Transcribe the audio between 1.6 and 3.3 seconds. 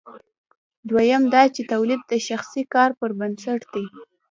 تولید د شخصي کار پر